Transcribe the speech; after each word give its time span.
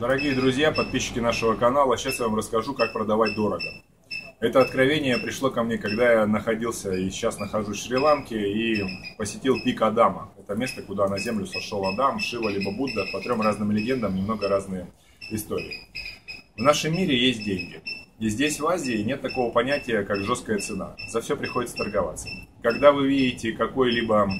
Дорогие 0.00 0.34
друзья, 0.34 0.72
подписчики 0.72 1.18
нашего 1.18 1.56
канала, 1.56 1.98
сейчас 1.98 2.20
я 2.20 2.24
вам 2.24 2.34
расскажу, 2.34 2.72
как 2.72 2.94
продавать 2.94 3.34
дорого. 3.34 3.66
Это 4.40 4.62
откровение 4.62 5.18
пришло 5.18 5.50
ко 5.50 5.62
мне, 5.62 5.76
когда 5.76 6.10
я 6.10 6.26
находился 6.26 6.94
и 6.94 7.10
сейчас 7.10 7.38
нахожусь 7.38 7.80
в 7.80 7.84
Шри-Ланке 7.84 8.50
и 8.50 8.82
посетил 9.18 9.62
пик 9.62 9.82
Адама. 9.82 10.32
Это 10.38 10.54
место, 10.54 10.80
куда 10.80 11.06
на 11.06 11.18
землю 11.18 11.44
сошел 11.44 11.84
Адам, 11.84 12.18
Шива 12.18 12.48
либо 12.48 12.74
Будда, 12.74 13.04
по 13.12 13.20
трем 13.20 13.42
разным 13.42 13.72
легендам, 13.72 14.16
немного 14.16 14.48
разные 14.48 14.86
истории. 15.30 15.76
В 16.56 16.62
нашем 16.62 16.94
мире 16.94 17.14
есть 17.14 17.44
деньги. 17.44 17.82
И 18.20 18.30
здесь, 18.30 18.58
в 18.58 18.66
Азии, 18.66 19.02
нет 19.02 19.20
такого 19.20 19.52
понятия, 19.52 20.02
как 20.04 20.24
жесткая 20.24 20.60
цена. 20.60 20.96
За 21.10 21.20
все 21.20 21.36
приходится 21.36 21.76
торговаться. 21.76 22.26
Когда 22.62 22.92
вы 22.92 23.06
видите 23.06 23.52
какой-либо 23.52 24.30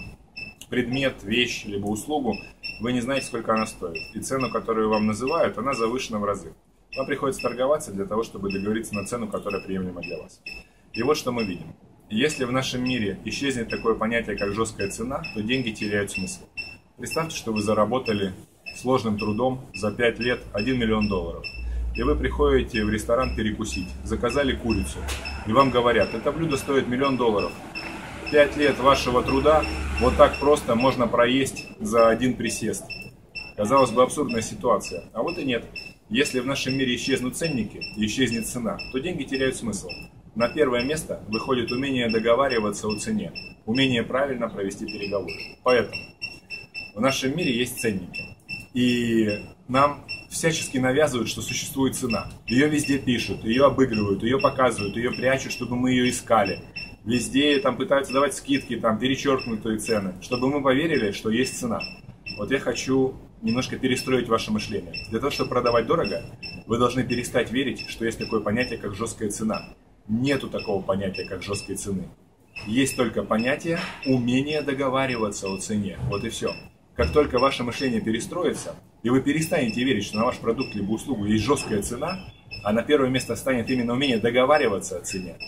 предмет, 0.71 1.23
вещь, 1.23 1.65
либо 1.67 1.87
услугу, 1.89 2.35
вы 2.81 2.93
не 2.93 3.01
знаете, 3.01 3.27
сколько 3.27 3.53
она 3.53 3.67
стоит. 3.67 4.03
И 4.15 4.21
цену, 4.21 4.51
которую 4.51 4.89
вам 4.89 5.07
называют, 5.07 5.59
она 5.59 5.75
завышена 5.75 6.19
в 6.19 6.25
разы. 6.25 6.55
Вам 6.97 7.07
приходится 7.07 7.43
торговаться 7.43 7.93
для 7.93 8.06
того, 8.06 8.23
чтобы 8.23 8.51
договориться 8.51 8.95
на 8.95 9.05
цену, 9.05 9.29
которая 9.29 9.62
приемлема 9.62 10.01
для 10.01 10.19
вас. 10.19 10.41
И 10.93 11.03
вот 11.03 11.16
что 11.16 11.30
мы 11.30 11.45
видим. 11.45 11.75
Если 12.09 12.45
в 12.45 12.53
нашем 12.53 12.83
мире 12.83 13.20
исчезнет 13.25 13.69
такое 13.69 13.95
понятие, 13.95 14.37
как 14.37 14.53
жесткая 14.53 14.91
цена, 14.91 15.23
то 15.34 15.43
деньги 15.43 15.70
теряют 15.70 16.11
смысл. 16.11 16.43
Представьте, 16.97 17.37
что 17.37 17.53
вы 17.53 17.62
заработали 17.62 18.33
сложным 18.77 19.19
трудом 19.19 19.61
за 19.75 19.92
5 19.92 20.19
лет 20.19 20.41
1 20.53 20.78
миллион 20.78 21.09
долларов. 21.09 21.45
И 21.95 22.03
вы 22.03 22.17
приходите 22.17 22.84
в 22.84 22.91
ресторан 22.91 23.37
перекусить, 23.37 23.89
заказали 24.05 24.55
курицу, 24.55 24.98
и 25.47 25.53
вам 25.53 25.70
говорят, 25.70 26.15
это 26.15 26.31
блюдо 26.31 26.56
стоит 26.56 26.87
миллион 26.87 27.17
долларов, 27.17 27.53
Пять 28.30 28.57
лет 28.57 28.79
вашего 28.79 29.25
труда 29.25 29.65
вот 29.98 30.16
так 30.16 30.39
просто 30.39 30.77
можно 30.77 31.09
проесть 31.09 31.66
за 31.80 32.09
один 32.09 32.34
присест. 32.34 32.84
Казалось 33.56 33.91
бы, 33.91 34.05
абсурдная 34.05 34.41
ситуация. 34.41 35.11
А 35.12 35.23
вот 35.23 35.37
и 35.39 35.45
нет. 35.45 35.65
Если 36.09 36.39
в 36.39 36.47
нашем 36.47 36.79
мире 36.79 36.95
исчезнут 36.95 37.37
ценники 37.37 37.80
и 37.97 38.06
исчезнет 38.06 38.47
цена, 38.47 38.79
то 38.93 39.01
деньги 39.01 39.25
теряют 39.25 39.56
смысл. 39.56 39.89
На 40.36 40.48
первое 40.48 40.84
место 40.84 41.25
выходит 41.27 41.73
умение 41.73 42.08
договариваться 42.08 42.86
о 42.86 42.97
цене, 42.97 43.33
умение 43.67 44.05
правильно 44.05 44.48
провести 44.48 44.86
переговоры. 44.86 45.34
Поэтому 45.64 46.01
в 46.95 47.01
нашем 47.01 47.36
мире 47.36 47.53
есть 47.53 47.81
ценники. 47.81 48.36
И 48.75 49.28
нам 49.67 50.06
всячески 50.31 50.78
навязывают, 50.78 51.28
что 51.28 51.42
существует 51.42 51.97
цена. 51.97 52.28
Ее 52.47 52.69
везде 52.69 52.98
пишут, 52.98 53.42
ее 53.42 53.67
обыгрывают, 53.67 54.23
ее 54.23 54.39
показывают, 54.39 54.97
ее 54.97 55.11
прячут, 55.11 55.51
чтобы 55.51 55.75
мы 55.75 55.91
ее 55.91 56.08
искали. 56.11 56.61
Везде 57.05 57.59
там 57.61 57.77
пытаются 57.77 58.12
давать 58.12 58.34
скидки, 58.34 58.77
там 58.77 58.98
перечеркнутые 58.98 59.79
цены, 59.79 60.15
чтобы 60.20 60.48
мы 60.48 60.62
поверили, 60.62 61.12
что 61.12 61.31
есть 61.31 61.59
цена. 61.59 61.81
Вот 62.37 62.51
я 62.51 62.59
хочу 62.59 63.15
немножко 63.42 63.79
перестроить 63.79 64.29
ваше 64.29 64.53
мышление. 64.53 64.92
Для 65.09 65.19
того, 65.19 65.31
чтобы 65.31 65.51
продавать 65.51 65.87
дорого, 65.87 66.23
вы 66.67 66.79
должны 66.79 67.03
перестать 67.03 67.51
верить, 67.51 67.89
что 67.89 68.05
есть 68.05 68.19
такое 68.19 68.41
понятие, 68.41 68.79
как 68.79 68.95
жесткая 68.95 69.31
цена. 69.31 69.75
Нету 70.09 70.48
такого 70.48 70.83
понятия, 70.83 71.25
как 71.25 71.42
жесткой 71.42 71.77
цены. 71.77 72.09
Есть 72.67 72.97
только 72.97 73.23
понятие 73.23 73.79
умения 74.05 74.61
договариваться 74.61 75.51
о 75.51 75.59
цене. 75.59 75.98
Вот 76.11 76.25
и 76.25 76.29
все. 76.29 76.53
Как 76.97 77.12
только 77.12 77.39
ваше 77.39 77.64
мышление 77.64 78.03
перестроится, 78.03 78.75
и 79.03 79.09
вы 79.09 79.23
перестанете 79.23 79.83
верить, 79.85 80.05
что 80.05 80.19
на 80.19 80.27
ваш 80.27 80.37
продукт 80.37 80.75
либо 80.75 80.91
услугу 80.91 81.25
есть 81.25 81.45
жесткая 81.45 81.81
цена, 81.81 82.19
а 82.62 82.73
на 82.73 82.83
первое 82.83 83.09
место 83.09 83.37
станет 83.37 83.70
именно 83.70 83.95
умение 83.95 84.19
договариваться 84.19 84.98
о 84.98 85.01
цене, 85.01 85.39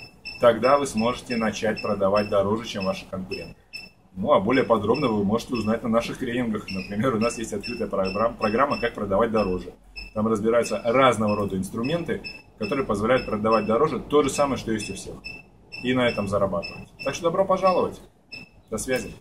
тогда 0.42 0.76
вы 0.76 0.86
сможете 0.86 1.36
начать 1.36 1.80
продавать 1.80 2.28
дороже, 2.28 2.66
чем 2.66 2.84
ваши 2.84 3.06
конкуренты. 3.08 3.56
Ну, 4.14 4.32
а 4.32 4.40
более 4.40 4.64
подробно 4.64 5.06
вы 5.06 5.24
можете 5.24 5.54
узнать 5.54 5.82
на 5.84 5.88
наших 5.88 6.18
тренингах. 6.18 6.66
Например, 6.68 7.14
у 7.14 7.20
нас 7.20 7.38
есть 7.38 7.54
открытая 7.54 7.88
программа, 7.88 8.34
программа 8.34 8.80
«Как 8.80 8.92
продавать 8.92 9.30
дороже». 9.30 9.72
Там 10.12 10.26
разбираются 10.26 10.82
разного 10.84 11.36
рода 11.36 11.56
инструменты, 11.56 12.22
которые 12.58 12.84
позволяют 12.84 13.24
продавать 13.24 13.66
дороже 13.66 14.00
то 14.00 14.22
же 14.22 14.28
самое, 14.28 14.58
что 14.58 14.72
есть 14.72 14.90
у 14.90 14.94
всех. 14.94 15.14
И 15.84 15.94
на 15.94 16.08
этом 16.08 16.28
зарабатывать. 16.28 16.88
Так 17.04 17.14
что 17.14 17.24
добро 17.24 17.46
пожаловать. 17.46 18.00
До 18.69 18.76
связи. 18.76 19.12